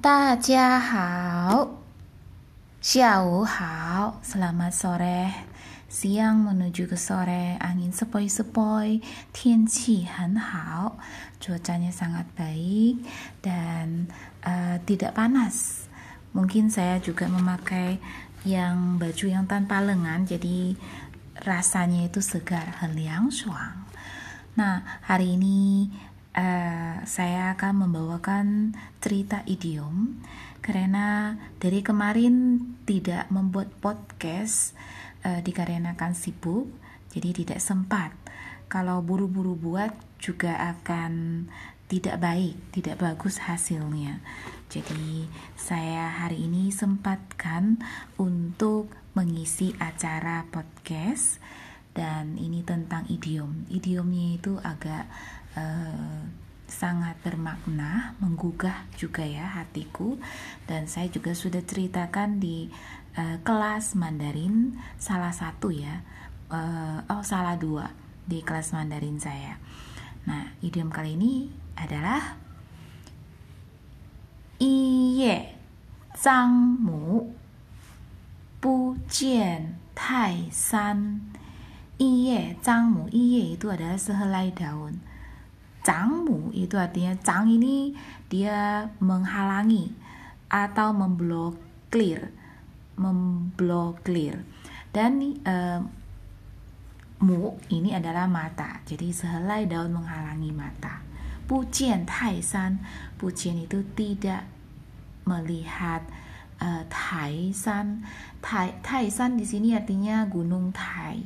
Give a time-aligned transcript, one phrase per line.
[0.00, 1.82] 大家好，
[2.80, 5.32] 下午好, selamat sore.
[5.86, 9.00] Siang menuju ke sore, angin sepoi-sepoi,
[9.32, 10.98] 天气很好,
[11.40, 13.00] cuacanya sangat baik
[13.40, 14.10] dan
[14.44, 15.88] uh, tidak panas.
[16.36, 17.96] Mungkin saya juga memakai
[18.44, 20.76] yang baju yang tanpa lengan, jadi
[21.46, 23.88] rasanya itu segar, 很凉爽.
[24.58, 25.88] Nah, hari ini
[26.35, 30.21] uh, saya akan membawakan cerita idiom
[30.61, 34.77] karena dari kemarin tidak membuat podcast
[35.25, 36.69] uh, dikarenakan sibuk
[37.11, 38.15] jadi tidak sempat
[38.71, 41.43] kalau buru-buru buat juga akan
[41.91, 44.23] tidak baik, tidak bagus hasilnya.
[44.71, 45.27] Jadi
[45.59, 47.83] saya hari ini sempatkan
[48.15, 51.43] untuk mengisi acara podcast
[51.91, 53.67] dan ini tentang idiom.
[53.67, 55.11] Idiomnya itu agak
[55.57, 56.21] uh,
[56.71, 60.15] sangat bermakna, menggugah juga ya hatiku.
[60.69, 62.71] Dan saya juga sudah ceritakan di
[63.19, 66.01] uh, kelas Mandarin salah satu ya,
[66.51, 67.91] uh, oh salah dua
[68.23, 69.59] di kelas Mandarin saya.
[70.25, 72.37] Nah idiom kali ini adalah
[74.61, 75.57] iye
[76.13, 77.33] zhang mu
[78.61, 81.17] bu jian tai san
[81.97, 85.01] iye zhang mu iye itu adalah sehelai daun
[85.81, 87.97] Cangmu itu artinya cang ini
[88.29, 89.89] dia menghalangi
[90.45, 92.29] atau memblokir,
[92.99, 94.45] memblokir.
[94.93, 95.79] Dan uh,
[97.21, 98.81] mu ini adalah mata.
[98.85, 101.01] Jadi sehelai daun menghalangi mata.
[101.49, 102.79] Pujian Taisan,
[103.17, 104.45] pujian itu tidak
[105.25, 106.05] melihat
[106.61, 108.05] uh, Taisan.
[108.37, 111.17] Tai, Taisan di sini artinya gunung Tai.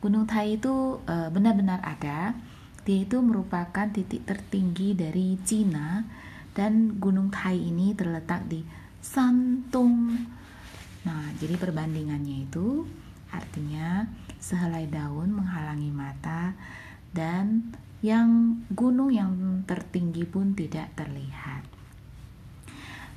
[0.00, 2.32] Gunung Tai itu uh, benar-benar ada
[2.90, 6.02] dia itu merupakan titik tertinggi dari Cina
[6.50, 8.66] dan Gunung Tai ini terletak di
[8.98, 10.10] Santung.
[11.06, 12.82] Nah, jadi perbandingannya itu
[13.30, 14.10] artinya
[14.42, 16.58] sehelai daun menghalangi mata
[17.14, 17.70] dan
[18.02, 21.62] yang gunung yang tertinggi pun tidak terlihat.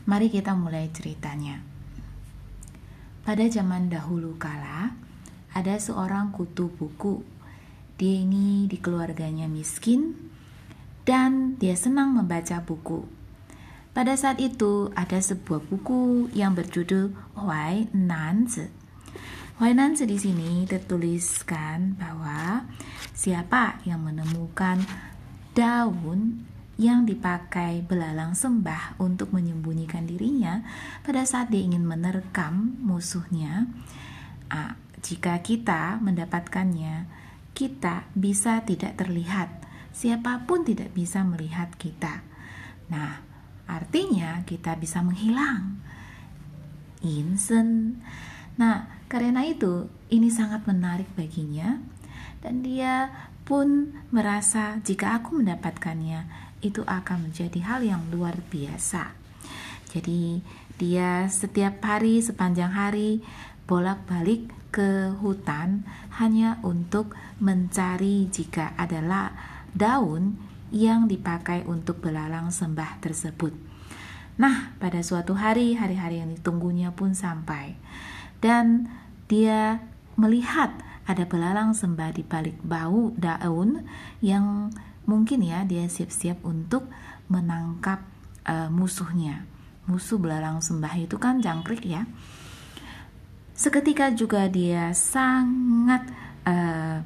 [0.05, 1.65] Mari kita mulai ceritanya.
[3.25, 4.93] Pada zaman dahulu kala,
[5.49, 7.32] ada seorang kutu buku
[7.97, 10.17] dia ini di keluarganya miskin
[11.03, 13.05] dan dia senang membaca buku.
[13.93, 18.65] Pada saat itu ada sebuah buku yang berjudul Huai Nanzi.
[19.61, 22.65] Huai Nanzi di sini tertuliskan bahwa
[23.13, 24.81] siapa yang menemukan
[25.53, 26.49] daun
[26.81, 30.65] yang dipakai belalang sembah untuk menyembunyikan dirinya
[31.05, 33.69] pada saat dia ingin menerkam musuhnya.
[34.49, 34.73] Ah,
[35.05, 37.05] jika kita mendapatkannya,
[37.53, 39.49] kita bisa tidak terlihat.
[39.93, 42.25] Siapa pun tidak bisa melihat kita.
[42.89, 43.21] Nah,
[43.69, 45.77] artinya kita bisa menghilang.
[47.05, 48.01] Insen.
[48.57, 51.77] Nah, karena itu ini sangat menarik baginya
[52.41, 53.11] dan dia
[53.43, 56.25] pun merasa jika aku mendapatkannya
[56.63, 59.13] itu akan menjadi hal yang luar biasa.
[59.93, 60.41] Jadi,
[60.79, 63.21] dia setiap hari sepanjang hari
[63.73, 65.81] bolak-balik ke hutan
[66.21, 69.33] hanya untuk mencari jika adalah
[69.73, 70.37] daun
[70.69, 73.49] yang dipakai untuk belalang sembah tersebut.
[74.37, 77.73] Nah, pada suatu hari, hari-hari yang ditunggunya pun sampai,
[78.45, 78.93] dan
[79.25, 79.81] dia
[80.21, 80.69] melihat
[81.09, 83.89] ada belalang sembah di balik bau daun
[84.21, 84.69] yang
[85.09, 86.85] mungkin ya dia siap-siap untuk
[87.25, 88.05] menangkap
[88.45, 89.49] uh, musuhnya.
[89.89, 92.05] Musuh belalang sembah itu kan jangkrik ya.
[93.53, 96.09] Seketika juga dia sangat
[96.49, 97.05] uh,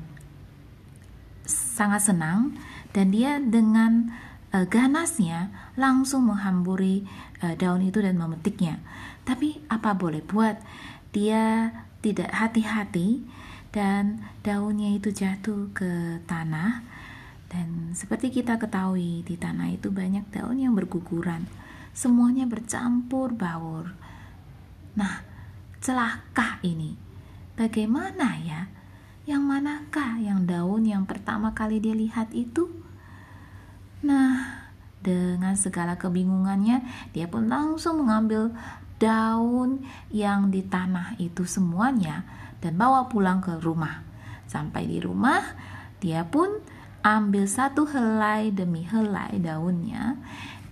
[1.48, 2.56] sangat senang
[2.96, 4.16] dan dia dengan
[4.56, 7.04] uh, ganasnya langsung menghamburi
[7.44, 8.80] uh, daun itu dan memetiknya.
[9.28, 10.56] Tapi apa boleh buat?
[11.12, 13.28] Dia tidak hati-hati
[13.76, 16.80] dan daunnya itu jatuh ke tanah
[17.48, 21.48] dan seperti kita ketahui di tanah itu banyak daun yang berguguran.
[21.92, 23.92] Semuanya bercampur baur.
[24.96, 25.37] Nah,
[25.88, 27.00] celaka ini.
[27.56, 28.68] Bagaimana ya?
[29.24, 32.68] Yang manakah yang daun yang pertama kali dia lihat itu?
[34.04, 34.68] Nah,
[35.00, 36.84] dengan segala kebingungannya,
[37.16, 38.52] dia pun langsung mengambil
[39.00, 42.28] daun yang di tanah itu semuanya
[42.60, 44.04] dan bawa pulang ke rumah.
[44.48, 45.40] Sampai di rumah,
[46.04, 46.60] dia pun
[47.00, 50.20] ambil satu helai demi helai daunnya.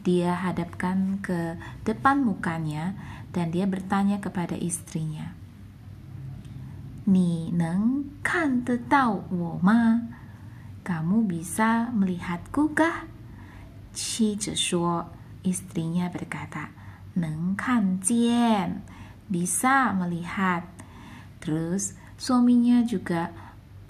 [0.05, 2.93] Dia hadapkan ke depan mukanya
[3.33, 5.33] dan dia bertanya kepada istrinya.
[7.09, 8.61] Ni neng kan
[9.33, 9.97] wo ma?
[10.85, 13.09] Kamu bisa melihatku kah?
[13.97, 14.37] Qi
[15.41, 16.69] istrinya berkata,
[17.17, 18.85] neng kan jian,
[19.25, 20.69] bisa melihat.
[21.41, 23.33] Terus suaminya juga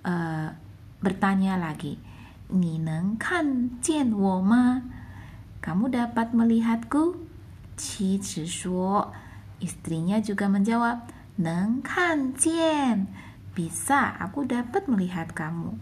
[0.07, 0.55] uh,
[1.03, 1.99] bertanya lagi,
[2.55, 4.79] ni neng kan jian wo ma?
[5.59, 7.19] Kamu dapat melihatku?
[7.75, 8.19] Qi.
[9.59, 13.07] Istrinya juga menjawab, "Neng kan jian."
[13.55, 15.79] Bisa, aku dapat melihat kamu.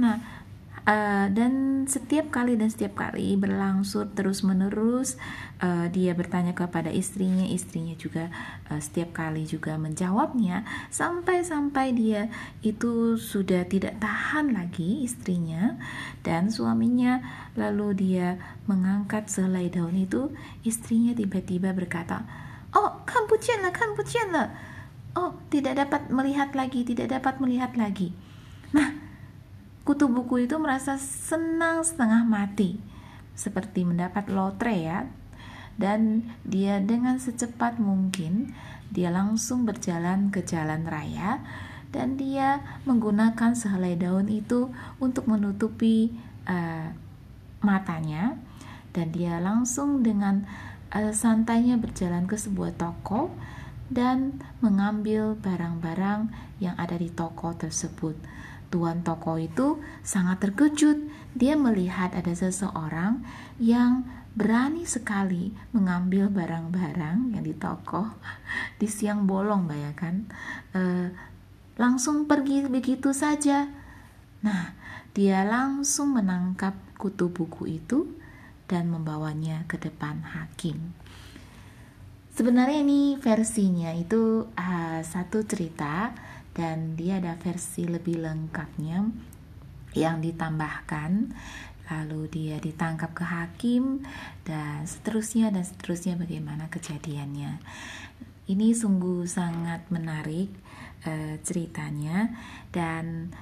[0.00, 0.39] Nah,
[0.84, 5.16] uh, dan setiap kali dan setiap kali berlangsung terus menerus
[5.64, 8.28] uh, dia bertanya kepada istrinya istrinya juga
[8.68, 12.28] uh, setiap kali juga menjawabnya sampai-sampai dia
[12.60, 15.80] itu sudah tidak tahan lagi istrinya
[16.20, 17.22] dan suaminya.
[17.58, 18.38] Lalu dia
[18.70, 20.30] mengangkat selai daun itu
[20.62, 22.22] istrinya tiba-tiba berkata
[22.74, 23.90] oh kan lah kan
[24.30, 24.48] lah.
[25.18, 28.14] Oh tidak dapat melihat lagi tidak dapat melihat lagi.
[28.70, 29.09] Nah
[29.90, 32.78] kutu buku itu merasa senang setengah mati,
[33.34, 35.10] seperti mendapat lotre ya.
[35.74, 38.54] Dan dia dengan secepat mungkin
[38.94, 41.42] dia langsung berjalan ke jalan raya
[41.90, 44.70] dan dia menggunakan sehelai daun itu
[45.02, 46.14] untuk menutupi
[46.46, 46.94] uh,
[47.58, 48.38] matanya
[48.94, 50.46] dan dia langsung dengan
[50.94, 53.34] uh, santainya berjalan ke sebuah toko
[53.90, 56.30] dan mengambil barang-barang
[56.62, 58.14] yang ada di toko tersebut.
[58.70, 61.10] Tuan toko itu sangat terkejut.
[61.34, 63.26] Dia melihat ada seseorang
[63.58, 68.14] yang berani sekali mengambil barang-barang yang di toko
[68.80, 70.22] di siang bolong, bayangkan.
[70.70, 70.82] E,
[71.74, 73.66] langsung pergi begitu saja.
[74.46, 74.72] Nah,
[75.10, 78.06] dia langsung menangkap kutu buku itu
[78.70, 80.94] dan membawanya ke depan hakim.
[82.30, 86.14] Sebenarnya ini versinya itu uh, satu cerita
[86.54, 89.06] dan dia ada versi lebih lengkapnya
[89.94, 91.34] yang ditambahkan.
[91.90, 94.06] Lalu dia ditangkap ke hakim
[94.46, 97.58] dan seterusnya dan seterusnya bagaimana kejadiannya.
[98.46, 100.54] Ini sungguh sangat menarik
[101.02, 102.30] uh, ceritanya.
[102.70, 103.34] Dan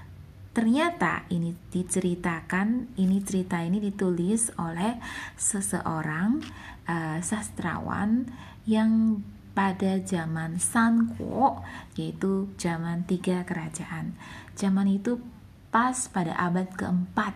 [0.56, 4.96] ternyata ini diceritakan ini cerita ini ditulis oleh
[5.36, 6.40] seseorang
[6.88, 8.32] uh, sastrawan
[8.64, 9.20] yang
[9.58, 11.66] pada zaman Sanko
[11.98, 14.14] yaitu zaman tiga kerajaan.
[14.54, 15.18] Zaman itu
[15.74, 17.34] pas pada abad keempat,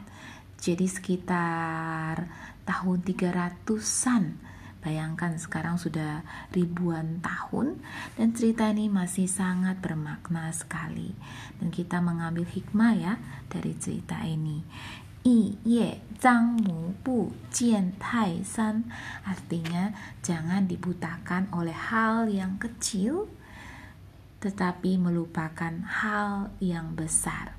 [0.63, 2.31] jadi sekitar
[2.63, 4.39] tahun 300-an.
[4.83, 6.23] Bayangkan sekarang sudah
[6.55, 7.83] ribuan tahun
[8.15, 11.15] dan cerita ini masih sangat bermakna sekali.
[11.59, 13.15] Dan kita mengambil hikmah ya
[13.51, 14.63] dari cerita ini.
[15.23, 16.03] I ye
[18.13, 18.43] tai
[19.27, 19.85] artinya
[20.23, 23.27] jangan dibutakan oleh hal yang kecil
[24.43, 27.55] tetapi melupakan hal yang besar.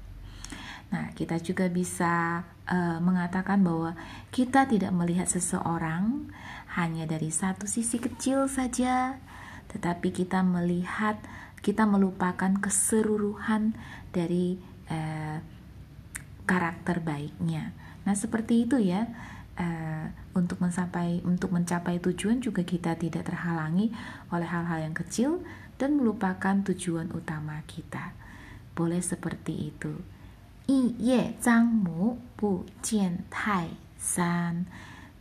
[0.91, 3.95] Nah, kita juga bisa uh, mengatakan bahwa
[4.35, 6.27] kita tidak melihat seseorang
[6.75, 9.17] hanya dari satu sisi kecil saja,
[9.71, 11.17] tetapi kita melihat,
[11.63, 13.73] kita melupakan keseluruhan
[14.11, 14.59] dari
[14.91, 15.39] uh,
[16.43, 17.75] karakter baiknya.
[18.03, 19.07] Nah, seperti itu ya.
[19.53, 23.93] Uh, untuk mencapai untuk mencapai tujuan juga kita tidak terhalangi
[24.33, 25.45] oleh hal-hal yang kecil
[25.77, 28.17] dan melupakan tujuan utama kita.
[28.73, 29.93] Boleh seperti itu.
[30.65, 34.65] I ye zhang mu bu jian tai san.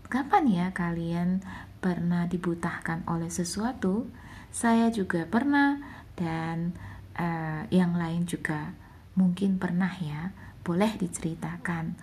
[0.09, 1.45] Kapan ya kalian
[1.85, 4.09] pernah dibutahkan oleh sesuatu?
[4.49, 5.81] Saya juga pernah
[6.17, 6.77] dan
[7.17, 8.77] uh, yang lain juga
[9.13, 10.33] mungkin pernah ya
[10.63, 11.95] boleh diceritakan.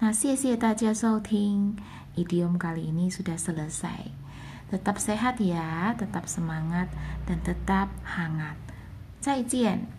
[0.00, 0.90] Nah, xie daja
[1.22, 1.76] ting.
[2.18, 4.10] Idiom kali ini sudah selesai.
[4.68, 6.92] Tetap sehat ya, tetap semangat
[7.24, 8.58] dan tetap hangat.
[9.20, 9.97] 再见。